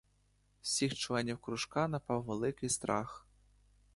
[0.61, 3.27] Всіх членів кружка напав великий страх.